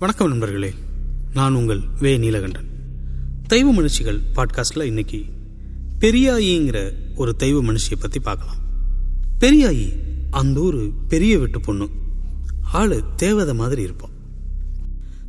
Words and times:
வணக்கம் 0.00 0.28
நண்பர்களே. 0.28 0.74
நான் 1.34 1.54
உங்கள் 1.54 1.80
வே. 2.00 2.18
நீலகண்டன். 2.18 2.64
தெய்வ 3.46 3.74
மனுஷிகள் 3.74 4.20
பாட்காஸ்டில் 4.34 4.82
இன்னைக்கு 4.82 5.24
பெரியாயிங்கிற 5.98 6.92
ஒரு 7.16 7.36
தெய்வ 7.36 7.62
மனுஷியை 7.62 8.00
பற்றி 8.00 8.20
பார்க்கலாம். 8.20 8.56
பெரியாயி 9.40 9.92
அந்த 10.30 10.60
ஒரு 10.60 10.92
பெரிய 11.08 11.38
வீட்டு 11.38 11.60
பொண்ணு. 11.60 11.88
ஆள் 12.72 13.02
தேவதை 13.16 13.54
மாதிரி 13.54 13.82
இருப்போம் 13.82 14.10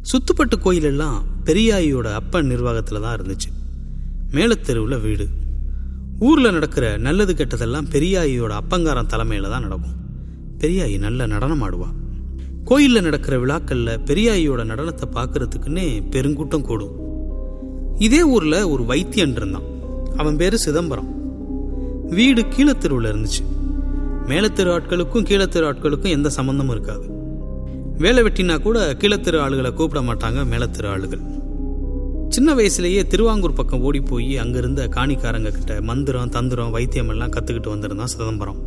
சுத்துப்பட்டு 0.02 0.58
கோயிலெல்லாம் 0.58 1.22
பெரியாயியோட 1.44 2.14
அப்பன் 2.14 2.46
நிர்வாகத்தில் 2.46 3.02
தான் 3.02 3.22
இருந்துச்சு. 3.22 3.52
மேலத்தெருவில் 4.32 5.02
வீடு. 5.02 5.30
ஊரில் 6.20 6.52
நடக்கிற 6.52 6.98
நல்லது 6.98 7.34
கெட்டதெல்லாம் 7.34 7.90
பெரியாயியோட 7.90 8.58
அப்பங்காரன் 8.58 9.06
தலைமையில் 9.06 9.50
தான் 9.50 9.62
நடக்கும். 9.62 9.96
பெரியாயி 10.58 11.00
நல்ல 11.00 11.26
நடனம் 11.26 11.64
ஆடுவா. 11.64 11.94
கோயிலில் 12.64 13.02
நடக்கிற 13.02 13.40
விழாக்களில் 13.40 14.00
பெரியாயியோட 14.06 14.64
நடனத்தை 14.64 15.02
பார்க்கறதுக்குன்னே 15.12 16.04
பெருங்கூட்டம் 16.12 16.62
கூடும். 16.62 16.92
இதே 17.96 18.24
ஊரில் 18.24 18.64
ஒரு 18.64 18.84
வைத்தியன் 18.84 19.32
இருந்தான். 19.32 19.62
அவன் 20.18 20.38
பேர் 20.38 20.56
சிதம்பரம். 20.56 21.10
வீடு 22.10 22.42
கீழத்தெருவில் 22.42 23.10
இருந்துச்சு. 23.14 23.44
மேலத்தெரு 24.26 24.72
ஆட்களுக்கும் 24.72 25.26
கீழத்தெரு 25.30 25.68
ஆட்களுக்கும் 25.72 26.10
எந்த 26.10 26.30
சம்மந்தமும் 26.36 26.70
இருக்காது. 26.70 27.06
வேலை 27.98 28.24
வெட்டினா 28.24 28.62
கூட 28.62 28.94
கீழத்தெரு 28.94 29.40
ஆளுகளை 29.40 29.74
கூப்பிட 29.74 30.14
மாட்டாங்க 30.14 30.34
மேலத்தெரு 30.34 30.88
ஆளுகள். 30.88 31.40
சின்ன 32.30 32.54
வயசுலேயே 32.54 33.08
திருவாங்கூர் 33.08 33.54
பக்கம் 33.54 33.82
ஓடி 33.82 34.00
போய் 34.00 34.38
அங்கிருந்த 34.38 34.88
காணிக்காரங்க 34.88 35.52
கிட்ட 35.52 35.82
மந்திரம் 35.82 36.30
தந்திரம் 36.30 36.72
வைத்தியம் 36.72 37.10
எல்லாம் 37.10 37.32
கற்றுக்கிட்டு 37.32 37.70
வந்திருந்தான் 37.70 38.08
சிதம்பரம். 38.08 38.58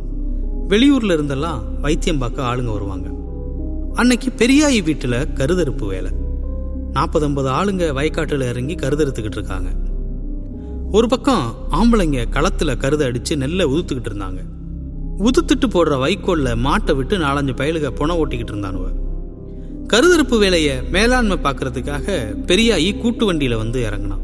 வெளியூரில் 0.69 1.15
இருந்தெல்லாம் 1.17 1.61
வைத்தியம் 1.81 2.17
பார்க்க 2.17 2.43
ஆளுங்க 2.43 2.71
வருவாங்க. 2.71 3.23
அன்னைக்கு 3.95 4.29
பெரியாயி 4.37 4.83
வீட்டில் 4.83 5.11
கருதறுப்பு 5.11 5.87
வேலை. 5.87 6.11
நாற்பது 6.91 7.25
ஐம்பது 7.25 7.49
ஆளுங்க 7.49 7.83
வயக்காட்டில் 7.93 8.49
இறங்கி 8.49 8.75
கருதறுத்துக்கிட்டு 8.75 9.37
இருக்காங்க. 9.37 9.69
ஒரு 10.91 11.07
பக்கம் 11.07 11.53
ஆம்பளைங்க 11.71 12.29
களத்தில் 12.29 12.77
கருத 12.77 13.05
அடித்து 13.05 13.37
நெல்லை 13.37 13.65
உதுத்துக்கிட்டு 13.65 14.11
இருந்தாங்க. 14.11 14.41
உதுத்துட்டு 15.17 15.67
போடுற 15.67 15.97
வைக்கோல்ல 16.03 16.55
மாட்டை 16.67 16.95
விட்டு 16.95 17.17
நாலஞ்சு 17.17 17.53
பயலுக 17.61 17.89
புண 17.99 18.17
ஓட்டிக்கிட்டு 18.17 18.53
இருந்தானுவ 18.53 18.85
கருதறுப்பு 19.93 20.39
வேலையை 20.39 20.75
மேலாண்மை 20.81 21.37
பார்க்கறதுக்காக 21.37 22.07
பெரியாயி 22.47 23.01
கூட்டு 23.01 23.25
வண்டியில் 23.25 23.55
வந்து 23.55 23.81
இறங்கினான். 23.81 24.23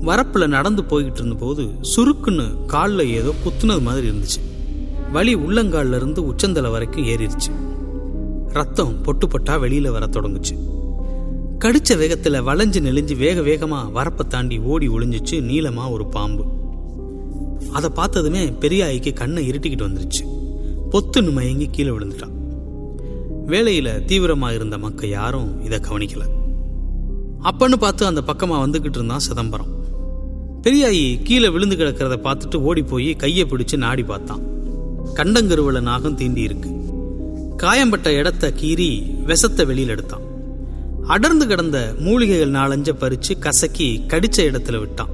வரப்பில் 0.00 0.46
நடந்து 0.46 0.82
போய்கிட்டு 0.82 1.20
இருந்தபோது 1.22 1.68
சுருக்குன்னு 1.96 2.66
காலில் 2.66 3.10
ஏதோ 3.10 3.34
குத்துனது 3.44 3.82
மாதிரி 3.82 4.08
இருந்துச்சு. 4.08 4.40
வலி 5.12 5.34
உள்ளங்கால்ல 5.36 5.96
இருந்து 5.96 6.26
உச்சந்தலை 6.26 6.70
வரைக்கும் 6.70 7.04
ஏறிடுச்சு 7.04 7.52
ரத்தம் 8.52 9.00
பொட்டு 9.00 9.26
பொட்டா 9.26 9.56
வெளியில 9.56 9.90
வர 9.90 10.06
தொடங்குச்சு. 10.06 10.54
கடிச்ச 11.58 11.94
வேகத்துல 11.94 12.42
வளைஞ்சு 12.42 12.80
நெளிஞ்சு 12.80 13.16
வேக 13.16 13.40
வேகமா 13.40 13.92
வரப்பை 13.92 14.26
தாண்டி 14.26 14.58
ஓடி 14.58 14.88
ஒளிஞ்சிச்சு 14.88 15.30
நீளமா 15.30 15.90
ஒரு 15.90 16.06
பாம்பு. 16.06 16.44
அதை 17.72 17.90
பார்த்ததுமே 17.90 18.50
பெரியாய்க்கு 18.50 19.12
கண்ணை 19.12 19.50
இருட்டிக்கிட்டு 19.50 19.88
வந்துருச்சு. 19.88 20.24
பொத்துன்னு 20.90 21.32
மயங்கி 21.32 21.68
கீழே 21.70 21.90
விழுந்துட்டான். 21.90 22.32
வேலையில 23.46 24.02
தீவிரமா 24.06 24.54
இருந்த 24.54 24.78
மக்கள் 24.78 25.08
யாரும் 25.08 25.64
இதை 25.64 25.78
கவனிக்கல. 25.78 26.22
அப்பன்னு 27.42 27.76
பார்த்து 27.76 28.06
அந்த 28.06 28.22
பக்கமா 28.26 28.58
வந்துகிட்டு 28.64 28.96
இருந்தான் 28.96 29.18
சிதம்பரம். 29.18 29.80
பெரியாயி 30.62 31.22
கீழே 31.22 31.48
விழுந்து 31.48 31.76
கிடக்கிறத 31.76 32.16
பார்த்துட்டு 32.22 32.56
ஓடி 32.56 32.82
போய் 32.82 33.16
கையை 33.16 33.46
பிடிச்சு 33.48 33.76
நாடி 33.76 34.02
பார்த்தான். 34.02 34.40
கண்டங்கருவல 35.14 35.80
நாகம் 35.80 36.18
தீண்டி 36.18 36.36
இருக்கு 36.36 36.80
காயம்பட்ட 37.62 38.12
இடத்த 38.12 38.52
கீறி 38.60 39.24
விஷத்தை 39.24 39.64
வெளியில் 39.64 39.88
எடுத்தான். 39.88 40.20
அடர்ந்து 41.06 41.46
கிடந்த 41.46 41.94
மூலிகைகள் 41.98 42.50
நாலஞ்ச 42.50 42.88
பறிச்சு 43.00 43.38
கசக்கி 43.38 44.02
கடிச்ச 44.06 44.36
இடத்துல 44.36 44.78
விட்டான். 44.78 45.08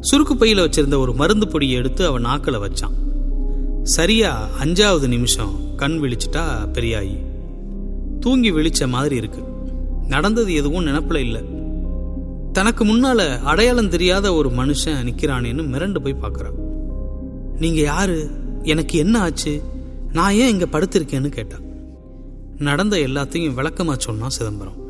சுருக்கு 0.00 0.34
பையில 0.34 0.68
வச்சிருந்த 0.68 0.96
ஒரு 0.96 1.14
மருந்து 1.14 1.48
பொடியை 1.48 1.76
எடுத்து 1.76 2.06
அவன் 2.06 2.20
நாக்கில் 2.20 2.58
வச்சான். 2.58 2.94
சரியா 3.82 4.48
அஞ்சாவது 4.62 5.08
நிமிஷம் 5.08 5.76
கண் 5.76 5.98
விழிச்சிட்டா 6.02 6.44
பெரியாயி. 6.72 7.16
தூங்கி 8.20 8.52
விழிச்ச 8.52 8.88
மாதிரி 8.88 9.16
இருக்கு. 9.16 9.42
நடந்தது 10.08 10.54
எதுவும் 10.54 10.84
நினப்பில் 10.84 11.20
இல்லை. 11.20 11.44
தனக்கு 12.52 12.84
முன்னால 12.84 13.42
அடையாளம் 13.42 13.88
தெரியாத 13.88 14.34
ஒரு 14.34 14.48
மனுஷன் 14.48 15.04
நிற்கிறானேன்னு 15.04 15.64
மிரண்டு 15.72 15.98
போய் 15.98 16.16
பார்க்குறான். 16.22 16.58
நீங்க 17.58 17.80
யாரு? 17.80 18.30
எனக்கு 18.62 18.98
என்ன 18.98 19.20
ஆச்சு? 19.20 19.62
நான் 20.12 20.32
ஏன் 20.32 20.48
இங்க 20.48 20.64
படுத்திருக்கேன்னு 20.64 21.28
கேட்டான் 21.28 21.62
நடந்த 22.58 22.96
எல்லாத்தையும் 22.96 23.56
விளக்கமா 23.56 23.98
சொன்னான் 23.98 24.30
சிதம்பரம். 24.30 24.82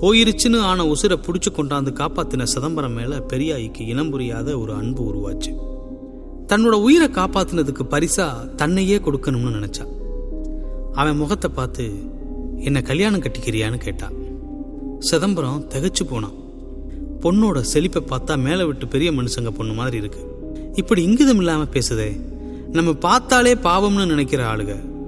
போயிருச்சுன்னு 0.00 0.60
ஆன 0.60 0.84
உசுரை 0.84 1.16
பிடிச்சி 1.16 1.50
கொண்டாந்து 1.52 1.92
காப்பாத்தின 2.00 2.42
சிதம்பரம் 2.42 2.92
மேல 2.92 3.24
பெரியாய்க்கு 3.28 3.80
இனம் 3.80 4.10
புரியாத 4.10 4.58
ஒரு 4.58 4.72
அன்பு 4.72 5.02
உருவாச்சு. 5.02 5.54
தன்னோட 6.46 6.72
உயிரை 6.72 7.08
காப்பாத்தினதுக்கு 7.08 7.80
பரிசா 7.90 8.54
தன்னையே 8.54 8.96
கொடுக்கணும்னு 8.96 9.54
நினைச்சான் 9.56 9.98
அவன் 10.92 11.16
முகத்தை 11.16 11.50
பார்த்து 11.54 11.92
என்ன 12.56 12.82
கல்யாணம் 12.82 13.20
கட்டிக்கிறியான்னு 13.20 13.76
கேட்டான் 13.76 14.12
சிதம்பரம் 14.98 15.68
திகச்சு 15.68 16.04
போனான். 16.08 16.34
பொண்ணோட 17.20 17.60
செழிப்பை 17.60 18.02
பார்த்தா 18.02 18.38
மேலே 18.38 18.64
விட்டு 18.64 18.88
பெரிய 18.88 19.12
மனுஷங்க 19.12 19.50
பொண்ணு 19.50 19.72
மாதிரி 19.72 19.96
இருக்கு. 19.96 20.52
இப்படி 20.74 21.06
இங்கிதம் 21.06 21.36
இல்லாம 21.36 21.62
பேசுதே. 21.62 22.20
நம்ம 22.72 22.92
பார்த்தாலே 22.92 23.54
பாவம்னு 23.54 24.06
நினைக்கிற 24.06 24.56
ஆளுக. 24.56 24.98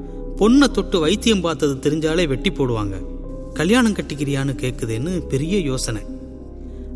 பொண்ணை 0.42 0.70
தொட்டு 0.70 1.00
வைத்தியம் 1.00 1.40
பார்த்தது 1.40 1.90
தெரிஞ்சாலே 1.90 2.28
வெட்டி 2.28 2.50
போடுவாங்க. 2.50 3.04
கல்யாணம் 3.52 3.92
கட்டிக்கிறியான்னு 3.92 4.54
கேட்குதுன்னு 4.54 5.18
பெரிய 5.18 5.60
யோசனை. 5.60 6.02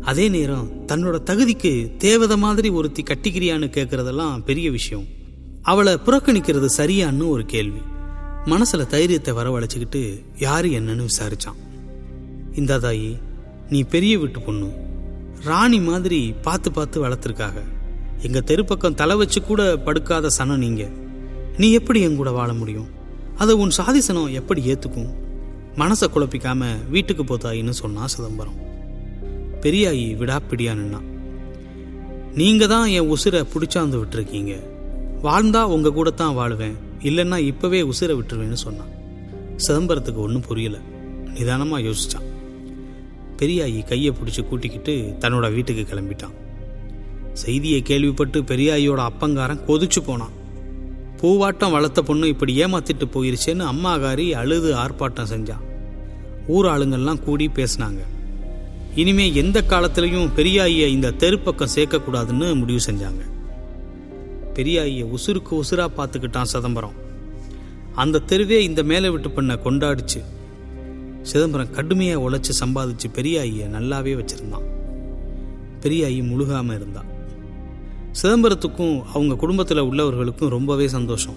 அதே 0.01 0.27
நேரம் 0.27 0.85
தன்னோட 0.87 1.19
தகுதிக்கு 1.25 1.97
தேவதை 1.97 2.37
மாதிரி 2.37 2.69
ஒருத்தி 2.69 3.03
கட்டிக்கிறியான்னு 3.03 3.69
கேட்கறதெல்லாம் 3.69 4.43
பெரிய 4.43 4.71
விஷயம். 4.71 5.05
அவளை 5.61 5.93
புறக்கணிக்கிறது 5.93 6.65
சரியான்னு 6.77 7.27
ஒரு 7.27 7.45
கேள்வி. 7.45 7.79
மனசுல 8.45 8.87
தைரியத்தை 8.87 9.33
வரவழைச்சிக்கிட்டு 9.33 10.21
யாரு 10.39 10.69
என்னன்னு 10.69 11.07
விசாரிச்சான். 11.07 11.57
இந்த 12.55 12.77
தாயி 12.77 13.17
நீ 13.69 13.83
பெரிய 13.83 14.19
வீட்டு 14.19 14.41
பொண்ணு. 14.41 14.71
ராணி 15.43 15.79
மாதிரி 15.79 16.33
பார்த்து 16.41 16.71
பார்த்து 16.71 17.07
வளர்த்துருக்காக. 17.07 17.53
எங்க 18.21 18.41
தெருப்பக்கம் 18.45 18.95
தலை 18.95 19.15
வச்சு 19.15 19.41
கூட 19.41 19.75
படுக்காத 19.75 20.29
சனம் 20.37 20.57
நீங்க. 20.57 20.89
நீ 21.57 21.71
எப்படி 21.71 22.01
என் 22.01 22.15
கூட 22.15 22.31
வாழ 22.31 22.53
முடியும்? 22.53 22.95
அதை 23.37 23.53
உன் 23.55 23.73
சாதிசனம் 23.77 24.31
எப்படி 24.39 24.61
ஏற்றுக்கும் 24.73 25.11
மனசை 25.81 26.07
குழப்பிக்காம 26.13 26.69
வீட்டுக்கு 26.89 27.23
போத்தாயின்னு 27.23 27.73
சொன்னா 27.81 28.07
சிதம்பரம். 28.07 28.57
பெரியாயி 29.61 30.05
விடாப்பிடியா 30.21 30.73
நின்னான் 30.79 31.07
நீங்க 32.39 32.67
தான் 32.67 32.87
என் 32.87 33.09
உசுரை 33.13 33.41
பிடிச்சாந்து 33.53 33.99
விட்டுருக்கீங்க. 34.01 34.53
வாழ்ந்தா 35.23 35.61
உங்க 35.75 35.91
கூட 35.91 36.09
தான் 36.21 36.37
வாழுவேன். 36.37 36.77
இல்லைன்னா 37.01 37.37
இப்பவே 37.51 37.81
உசுரை 37.81 38.15
விட்டுருவேன்னு 38.19 38.59
சொன்னான் 38.65 38.91
சிதம்பரத்துக்கு 39.65 40.23
ஒன்றும் 40.25 40.47
புரியல. 40.47 40.79
நிதானமாக 41.35 41.85
யோசிச்சான். 41.87 42.27
பெரியாயி 43.39 43.79
கையை 43.83 44.11
பிடிச்சி 44.19 44.43
கூட்டிக்கிட்டு 44.47 44.93
தன்னோட 45.19 45.53
வீட்டுக்கு 45.53 45.83
கிளம்பிட்டான். 45.83 46.35
செய்தியை 47.33 47.81
கேள்விப்பட்டு 47.81 48.41
பெரியாயோட 48.41 49.01
அப்பங்காரன் 49.09 49.65
கொதிச்சு 49.67 50.01
போனான். 50.05 50.35
பூவாட்டம் 51.21 51.71
வளர்த்த 51.71 52.01
பொண்ணு 52.01 52.27
இப்படி 52.27 52.63
ஏமாத்திட்டு 52.63 53.05
போயிருச்சேன்னு 53.13 53.65
அம்மாகாரி 53.73 54.31
அழுது 54.31 54.75
ஆர்ப்பாட்டம் 54.75 55.31
செஞ்சான் 55.31 55.63
ஊர் 56.47 56.65
ஆளுங்கள்லாம் 56.65 57.23
கூடி 57.23 57.47
பேசினாங்க. 57.47 58.01
இனிமே 58.95 59.33
எந்த 59.33 59.61
காலத்திலையும் 59.61 60.29
பெரியாயிய 60.35 60.85
இந்த 60.87 61.11
தெருப்பக்கம் 61.11 61.73
சேர்க்கக்கூடாதுன்னு 61.75 62.55
முடிவு 62.55 62.79
செஞ்சாங்க. 62.85 63.23
பெரியாயிய 64.53 65.05
உசுருக்கு 65.15 65.51
உசுரா 65.51 65.87
பார்த்துக்கிட்டான் 65.97 66.51
சிதம்பரம். 66.53 66.95
அந்த 67.95 68.19
தெருவே 68.19 68.63
இந்த 68.63 68.83
மேலே 68.83 69.09
விட்டு 69.09 69.31
பண்ண 69.31 69.53
கொண்டாடிச்சு. 69.53 70.21
சிதம்பரம் 71.21 71.71
கடுமையாக 71.71 72.29
உழைச்சி 72.29 72.53
சம்பாதிச்சு 72.63 73.07
பெரியாயிய 73.13 73.67
நல்லாவே 73.75 74.15
வச்சிருந்தான். 74.21 74.67
பெரியாயி 75.81 76.21
முழுகாமல் 76.31 76.75
இருந்தான். 76.75 77.09
சிதம்பரத்துக்கும் 78.21 79.03
அவங்க 79.03 79.35
குடும்பத்தில் 79.35 79.81
உள்ளவர்களுக்கும் 79.81 80.47
ரொம்பவே 80.47 80.87
சந்தோஷம். 80.87 81.35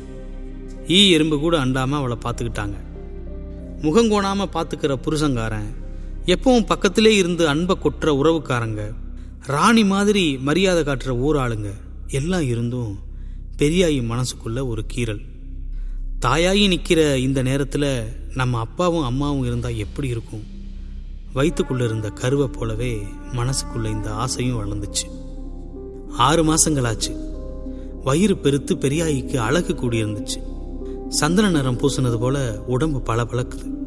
ஈ 0.88 1.10
எறும்பு 1.10 1.38
கூட 1.38 1.64
அண்டாமல் 1.64 2.00
அவளை 2.00 2.16
பார்த்துக்கிட்டாங்க. 2.24 2.74
முகங்கோணாமல் 3.82 4.52
பார்த்துக்கிற 4.52 4.96
புருஷங்காரன் 5.02 5.74
எப்பவும் 6.26 6.66
பக்கத்திலே 6.66 7.16
இருந்து 7.16 7.48
அன்பை 7.48 7.76
கொட்டுற 7.82 8.06
உறவுக்காரங்க 8.06 8.94
ராணி 9.46 9.84
மாதிரி 9.84 10.38
மரியாதை 10.38 10.82
காட்டுற 10.82 11.08
ஊராளுங்க 11.08 11.70
எல்லாம் 12.08 12.42
இருந்தும் 12.42 12.98
பெரியாயி 13.58 14.12
மனசுக்குள்ள 14.12 14.66
ஒரு 14.66 14.84
கீறல். 14.94 15.24
தாயாகி 16.20 16.68
நிற்கிற 16.68 17.18
இந்த 17.18 17.42
நேரத்தில் 17.42 18.02
நம்ம 18.34 18.58
அப்பாவும் 18.58 19.04
அம்மாவும் 19.04 19.44
இருந்தால் 19.44 19.76
எப்படி 19.76 20.08
இருக்கும்? 20.08 20.44
வயிற்றுக்குள்ளே 21.32 21.84
இருந்த 21.84 22.10
கருவை 22.10 22.46
போலவே 22.46 23.02
மனசுக்குள்ளே 23.32 23.90
இந்த 23.90 24.12
ஆசையும் 24.14 24.58
வளர்ந்துச்சு. 24.60 25.19
ஆறு 26.16 26.44
மாசங்களாச்சு. 26.44 27.16
வயிறு 28.04 28.36
பெருத்து 28.36 28.74
பெரியாயிக்கு 28.74 29.36
அழகு 29.36 29.74
கூடியிருந்துச்சு. 29.74 30.38
சந்திர 31.08 31.48
நிறம் 31.48 31.78
பூசினது 31.78 32.18
போல 32.18 32.62
உடம்பு 32.66 33.14
பளபளக்குது. 33.14 33.78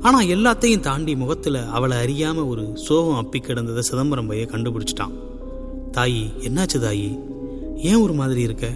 ஆனால் 0.00 0.26
எல்லாத்தையும் 0.26 0.80
தாண்டி 0.80 1.16
முகத்தில் 1.16 1.54
அவளை 1.54 1.96
அறியாமல் 1.96 2.44
ஒரு 2.44 2.70
சோகம் 2.74 3.26
அப்பி 3.26 3.36
கிடந்ததை 3.36 3.78
சிதம்பரம் 3.78 4.26
பைய 4.26 4.46
கண்டுபிடிச்சிட்டான். 4.50 5.14
தாயி 5.92 6.32
என்னாச்சு 6.40 6.74
தாயி? 6.74 7.18
ஏன் 7.76 8.00
ஒரு 8.00 8.12
மாதிரி 8.12 8.40
இருக்க? 8.40 8.70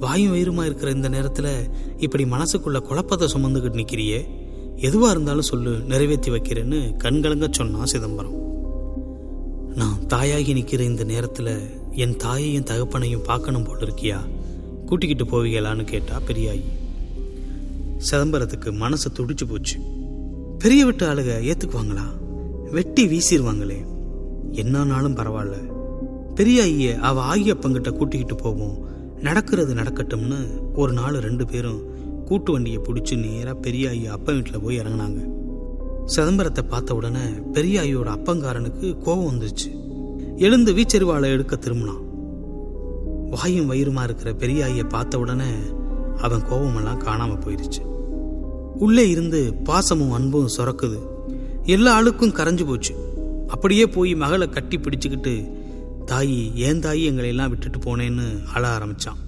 வாயும் 0.00 0.34
வயிறுமா 0.34 0.64
இருக்கிற 0.64 0.90
இந்த 0.90 1.08
நேரத்தில் 1.08 1.68
இப்படி 1.98 2.24
மனசுக்குள்ள 2.24 2.80
குழப்பத்தை 2.80 3.28
சுமந்துக்கிட்டு 3.34 3.84
நிற்கிறியே 3.84 4.28
எதுவாக 4.76 5.10
இருந்தாலும் 5.10 5.42
சொல்லு 5.42 5.70
நிறைவேற்றி 5.70 6.30
வைக்கிறேன்னு 6.30 6.96
கண்கலங்க 6.98 7.48
சொன்னான் 7.50 7.84
சிதம்பரம். 7.84 8.53
நான் 9.74 9.98
தாயாகி 10.06 10.52
நிற்கிற 10.52 10.84
இந்த 10.84 11.04
நேரத்தில் 11.04 11.70
என் 11.90 12.16
தாயையும் 12.16 12.64
தகப்பனையும் 12.64 13.24
பார்க்கணும் 13.24 13.62
போல் 13.62 13.78
இருக்கியா? 13.78 14.18
கூட்டிக்கிட்டு 14.86 15.24
போவீங்களான்னு 15.24 15.84
கேட்டா 15.84 16.20
பெரியாயி. 16.26 16.62
சிதம்பரத்துக்கு 18.10 18.72
மனசு 18.72 19.10
துடிச்சு 19.10 19.48
போச்சு. 19.48 19.78
பெரிய 20.58 20.84
விட்டு 20.84 21.06
ஆளுக 21.06 21.52
ஏத்துக்குவாங்களா? 21.52 22.02
வெட்டி 22.70 23.06
வீசிடுவாங்களே 23.06 23.86
என்னானாலும் 24.52 25.16
பரவாயில்ல. 25.16 25.72
பெரிய 26.34 26.62
ஐய 26.62 26.98
அவ 26.98 27.36
ஆகியப்பங்கிட்ட 27.36 27.90
கூட்டிக்கிட்டு 27.90 28.34
போவோம். 28.34 28.78
நடக்கிறது 29.20 29.74
நடக்கட்டும்னு 29.74 30.36
ஒரு 30.74 30.92
நாள் 30.92 31.14
ரெண்டு 31.14 31.46
பேரும் 31.46 31.82
கூட்டு 32.24 32.52
வண்டியை 32.52 32.78
பிடிச்சி 32.78 33.16
நேராக 33.16 33.60
பெரிய 33.60 33.88
ஐயா 33.88 34.12
அப்பா 34.12 34.32
வீட்டில் 34.32 34.60
போய் 34.60 34.78
இறங்கினாங்க. 34.78 35.43
சிதம்பரத்தை 36.06 36.62
பார்த்த 36.62 36.94
உடனே 36.94 37.24
பெரிய 37.52 37.80
ஐயோட 37.80 38.08
அப்பங்காரனுக்கு 38.16 38.98
கோபம் 38.98 39.28
வந்துச்சு 39.30 39.70
எழுந்து 40.36 40.74
வீச்செருவாளை 40.74 41.28
எடுக்க 41.30 41.56
திரும்பினான். 41.56 42.02
வாயும் 43.30 43.70
வயிறுமா 43.70 44.02
இருக்கிற 44.02 44.32
பெரிய 44.32 44.66
ஐயை 44.66 44.88
பார்த்த 44.88 45.18
உடனே 45.18 45.50
அவன் 46.16 46.44
கோபமெல்லாம் 46.44 47.02
காணாம 47.02 47.38
போயிருச்சு. 47.44 47.82
உள்ளே 48.78 49.08
இருந்து 49.08 49.54
பாசமும் 49.64 50.12
அன்பும் 50.12 50.54
சுரக்குது. 50.56 51.00
எல்லா 51.62 52.00
ஆளுக்கும் 52.00 52.36
கரைஞ்சு 52.38 52.66
போச்சு. 52.66 52.94
அப்படியே 53.48 53.86
போய் 53.86 54.14
மகளை 54.14 54.48
கட்டி 54.48 54.76
பிடிச்சுக்கிட்டு 54.76 55.34
தாயி 56.06 56.54
ஏன் 56.54 56.80
தாயி 56.80 57.02
எங்களை 57.02 57.28
எல்லாம் 57.28 57.48
விட்டுட்டு 57.48 57.78
போனேன்னு 57.78 58.26
அழ 58.54 58.78
ஆரம்பிச்சான். 58.78 59.20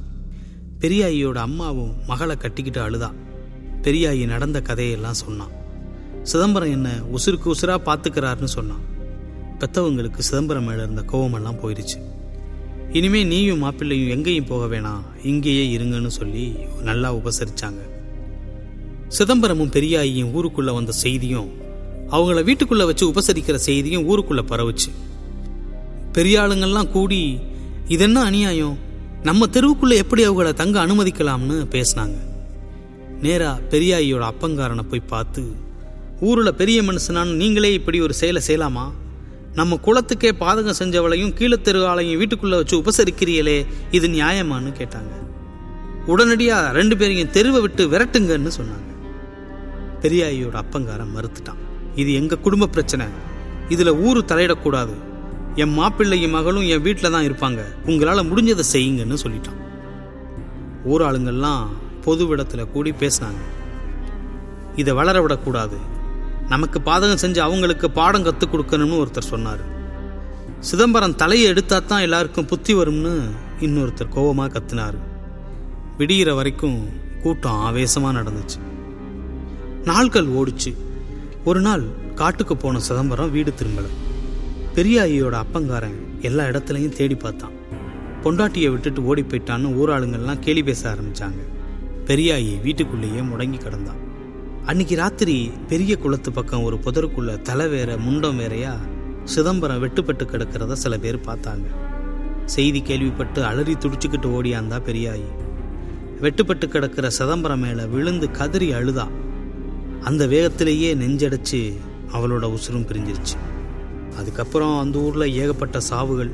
பெரியாயியோட 0.80 1.34
அம்மாவும் 1.34 1.94
மகளை 2.06 2.36
கட்டிக்கிட்டு 2.36 2.80
அழுதா. 2.80 3.10
பெரியாயி 3.82 4.26
நடந்த 4.26 4.60
கதையெல்லாம் 4.60 5.20
சொன்னான். 5.24 5.55
சிதம்பரம் 6.30 6.70
என்ன 6.70 6.88
உசுருக்கு 7.14 7.52
உசுராக 7.54 7.80
பார்த்துக்கிறாருன்னு 7.88 8.44
சொன்னான். 8.44 8.84
பெத்தவங்களுக்கு 9.58 10.18
சிதம்பரம் 10.18 10.64
மேலே 10.64 10.82
இருந்த 10.82 11.02
கோவமெல்லாம் 11.12 11.60
போயிடுச்சு. 11.62 11.98
இனிமே 12.92 13.24
நீயும் 13.24 13.62
மாப்பிள்ளையும் 13.62 14.08
எங்கேயும் 14.08 14.48
போக 14.48 14.62
வேணாம். 14.72 15.04
இங்கேயே 15.22 15.64
இருங்கன்னு 15.76 16.06
சொல்லி 16.06 16.54
நல்லா 16.82 17.14
உபசரிச்சாங்க. 17.14 17.82
சிதம்பரமும் 19.18 19.72
பெரியாயியும் 19.76 20.32
ஊருக்குள்ள 20.38 20.72
வந்த 20.74 20.92
செய்தியும் 20.92 21.50
அவங்கள 22.10 22.40
வீட்டுக்குள்ள 22.48 22.84
வச்சு 22.84 23.04
உபசரிக்கிற 23.10 23.54
செய்தியும் 23.54 24.08
ஊருக்குள்ள 24.08 24.42
பரவுச்சு. 24.50 24.90
பெரியாளுங்கள்லாம் 26.12 26.90
கூடி 26.90 27.38
இதென்ன 27.88 28.22
அநியாயம்? 28.22 28.76
நம்ம 29.22 29.46
தெருவுக்குள்ள 29.46 29.94
எப்படி 29.96 30.28
அவங்கள 30.28 30.52
தங்க 30.52 30.86
அனுமதிக்கலாம்னு 30.86 31.58
பேசினாங்க. 31.74 32.18
நேரா 33.22 33.58
பெரியாயியோட 33.70 34.24
அப்பங்காரனை 34.32 34.84
போய் 34.90 35.10
பார்த்து 35.14 35.42
ஊரில் 36.20 36.54
பெரிய 36.54 36.82
மனுஷனான்னு 36.82 37.34
நீங்களே 37.34 37.72
இப்படி 37.72 38.00
ஒரு 38.00 38.14
செயலை 38.14 38.42
செய்யலாமா? 38.46 38.90
நம்ம 39.54 39.78
குளத்துக்கே 39.82 40.32
பாதகம் 40.40 40.78
செஞ்சவளையும் 40.78 41.34
கீழத்தெரு 41.38 42.16
வீட்டுக்குள்ளே 42.16 42.56
வச்சு 42.56 42.82
உபசரிக்கிறீங்களே 42.82 43.66
இது 43.90 44.08
நியாயமான்னு 44.08 44.72
கேட்டாங்க. 44.78 45.12
உடனடியாக 46.06 46.72
ரெண்டு 46.72 46.96
பேரையும் 46.96 47.30
தெருவை 47.30 47.60
விட்டு 47.60 47.88
விரட்டுங்கன்னு 47.90 48.50
சொன்னாங்க. 48.58 48.90
பெரியாயியோட 50.00 50.62
அப்பங்காரன் 50.62 51.14
மறுத்துட்டான். 51.16 51.58
இது 51.94 52.14
எங்கள் 52.14 52.40
குடும்ப 52.40 52.66
பிரச்சனை? 52.66 53.06
இதில் 53.68 53.92
ஊர் 53.92 54.18
தலையிடக்கூடாது 54.18 54.94
என் 55.54 55.78
மாப்பிள்ளையும் 55.78 56.30
மகளும் 56.30 56.62
என் 56.62 56.82
வீட்டில் 56.82 57.10
தான் 57.10 57.26
இருப்பாங்க. 57.26 57.64
உங்களால் 57.86 58.34
முடிஞ்சதை 58.34 58.62
செய்யுங்கன்னு 58.72 59.16
சொல்லிட்டான். 59.26 59.60
ஊராளுங்கள்லாம் 60.88 61.66
பொது 62.02 62.36
இடத்துல 62.36 62.70
கூடி 62.70 62.90
பேசினாங்க. 62.90 63.42
இதை 64.76 64.94
வளர 64.94 65.20
விடக்கூடாது 65.20 65.94
நமக்கு 66.48 66.78
பாதகம் 66.78 67.22
செஞ்சு 67.22 67.38
அவங்களுக்கு 67.38 67.90
பாடம் 67.90 68.22
கற்றுக் 68.22 68.54
கொடுக்கணும்னு 68.54 69.00
ஒருத்தர் 69.02 69.30
சொன்னார். 69.32 69.60
சிதம்பரம் 70.60 71.14
தலையை 71.14 71.48
எடுத்தா 71.48 71.78
தான் 71.78 72.00
எல்லாருக்கும் 72.00 72.46
புத்தி 72.46 72.74
வரும்னு 72.74 73.22
இன்னொருத்தர் 73.60 74.08
கோபமாக 74.08 74.58
கத்தினார். 74.58 74.96
விடிகிற 75.98 76.34
வரைக்கும் 76.34 76.88
கூட்டம் 77.22 77.52
ஆவேசமாக 77.52 78.18
நடந்துச்சு. 78.18 78.58
நாட்கள் 79.84 80.26
ஓடிச்சு. 80.26 80.74
ஒரு 81.44 81.60
நாள் 81.60 81.84
காட்டுக்கு 82.14 82.56
போன 82.56 82.78
சிதம்பரம் 82.78 83.30
வீடு 83.30 83.54
திரும்பல. 83.58 83.88
பெரியாயியோட 84.74 85.44
அப்பங்காரன் 85.44 85.98
எல்லா 86.20 86.44
இடத்துலையும் 86.44 86.96
தேடி 86.96 87.14
பார்த்தான். 87.14 87.54
பொண்டாட்டியை 88.22 88.70
விட்டுட்டு 88.70 89.04
ஓடி 89.04 89.22
போயிட்டான்னு 89.22 89.74
ஊராளுங்கள்லாம் 89.82 90.38
கேலி 90.38 90.62
பேச 90.62 90.94
ஆரம்பிச்சாங்க. 90.94 91.42
பெரியாயி 92.06 92.62
வீட்டுக்குள்ளேயே 92.62 93.20
முடங்கி 93.20 93.58
கிடந்தான். 93.58 94.02
அன்னைக்கு 94.66 94.96
ராத்திரி 94.96 95.50
பெரிய 95.68 95.98
குளத்து 95.98 96.32
பக்கம் 96.32 96.62
ஒரு 96.62 96.76
புதருக்குள்ள 96.76 97.42
தலை 97.42 97.68
வேற 97.68 97.96
முண்டம் 97.96 98.36
வேறையா 98.36 98.76
சிதம்பரம் 99.24 99.82
வெட்டுப்பட்டு 99.82 100.24
கிடக்கிறத 100.24 100.72
சில 100.72 100.98
பேர் 100.98 101.16
பார்த்தாங்க. 101.16 101.64
செய்தி 102.44 102.82
கேள்விப்பட்டு 102.82 103.44
அலறி 103.44 103.72
துடிச்சுக்கிட்டு 103.72 104.26
ஓடியாந்தா 104.28 104.80
பெரியாயி. 104.86 105.24
வெட்டுப்பட்டு 106.20 106.68
கிடக்கிற 106.68 107.10
சிதம்பரம் 107.10 107.60
மேல 107.60 107.86
விழுந்து 107.86 108.30
கதறி 108.30 108.72
அழுதா. 108.72 109.08
அந்த 110.00 110.26
வேகத்திலேயே 110.26 110.94
நெஞ்சடைச்சு 110.94 111.76
அவளோட 112.12 112.50
உசுரும் 112.50 112.86
பிரிஞ்சிருச்சு. 112.86 113.38
அதுக்கப்புறம் 114.16 114.78
அந்த 114.78 114.98
ஊர்ல 114.98 115.28
ஏகப்பட்ட 115.28 115.80
சாவுகள். 115.90 116.30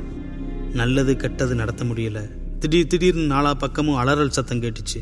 நல்லது 0.73 1.17
கெட்டது 1.17 1.55
நடத்த 1.55 1.84
முடியல. 1.84 2.31
திடீர் 2.58 2.87
திடீர்னு 2.87 3.34
நாலா 3.34 3.55
பக்கமும் 3.55 3.96
அலறல் 3.96 4.31
சத்தம் 4.31 4.61
கேட்டுச்சு. 4.61 5.00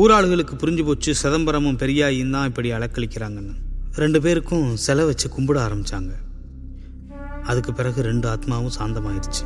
ஊராளுகளுக்கு 0.00 0.54
புரிஞ்சு 0.60 0.82
போச்சு 0.86 1.10
சிதம்பரமும் 1.20 1.78
பெரியாயும் 1.82 2.34
தான் 2.34 2.48
இப்படி 2.50 2.68
அலக்களிக்கிறாங்கன்னு 2.78 3.54
ரெண்டு 4.02 4.18
பேருக்கும் 4.24 4.66
செலை 4.86 5.04
வச்சு 5.10 5.26
கும்பிட 5.34 5.58
ஆரம்பித்தாங்க 5.66 6.12
அதுக்கு 7.50 7.72
பிறகு 7.78 8.00
ரெண்டு 8.08 8.26
ஆத்மாவும் 8.32 8.74
சாந்தமாயிருச்சு. 8.78 9.44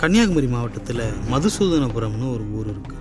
கன்னியாகுமரி 0.00 0.48
மாவட்டத்தில் 0.54 1.02
மதுசூதனபுரம்னு 1.32 2.26
ஒரு 2.34 2.44
ஊர் 2.58 2.68
இருக்கு. 2.72 2.96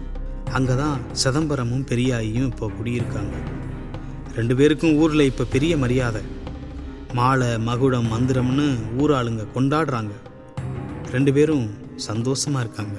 அங்கே 0.57 0.75
தான் 0.81 0.97
சிதம்பரமும் 1.21 1.85
பெரியாயும் 1.91 2.49
இப்போ 2.51 2.69
குடியிருக்காங்க. 2.77 3.35
ரெண்டு 4.39 4.55
பேருக்கும் 4.59 4.97
ஊரில் 5.03 5.29
இப்போ 5.31 5.45
பெரிய 5.55 5.75
மரியாதை. 5.83 6.21
மாலை 7.19 7.51
மகுடம் 7.69 8.11
மந்திரம்னு 8.13 8.67
ஊராளுங்க 9.03 9.45
கொண்டாடுறாங்க. 9.57 10.13
ரெண்டு 11.15 11.33
பேரும் 11.37 11.65
சந்தோஷமாக 12.09 12.63
இருக்காங்க. 12.65 12.97